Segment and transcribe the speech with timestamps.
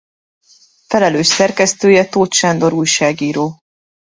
[0.87, 3.57] Felelős szerkesztője Tóth Sándor újságíró.